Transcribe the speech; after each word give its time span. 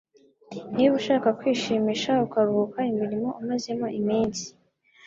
Niba 0.73 0.93
ushaka 0.99 1.27
kwishimisha 1.39 2.11
ukaruhuka 2.25 2.79
imirimo 2.91 3.29
umazemo 3.41 3.85
iminsi, 3.99 4.45